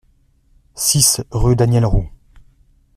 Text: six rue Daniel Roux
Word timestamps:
six 0.73 1.21
rue 1.29 1.55
Daniel 1.55 1.85
Roux 1.85 2.09